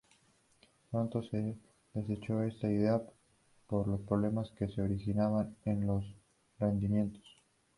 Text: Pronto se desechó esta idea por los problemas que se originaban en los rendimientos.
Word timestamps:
Pronto 0.89 1.21
se 1.29 1.55
desechó 1.93 2.41
esta 2.41 2.67
idea 2.67 3.03
por 3.67 3.87
los 3.87 4.01
problemas 4.01 4.49
que 4.57 4.67
se 4.67 4.81
originaban 4.81 5.55
en 5.63 5.85
los 5.85 6.03
rendimientos. 6.59 7.21